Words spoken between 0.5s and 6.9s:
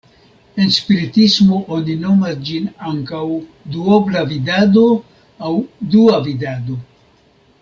En spiritismo oni nomas ĝin ankaŭ "duobla vidado" aŭ "dua vidado".